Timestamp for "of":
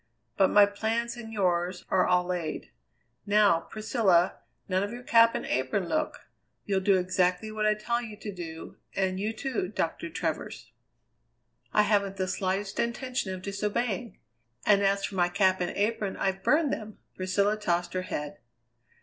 4.81-4.89, 13.35-13.43